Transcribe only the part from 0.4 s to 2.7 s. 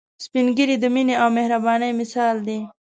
ږیری د مينه او مهربانۍ مثال دي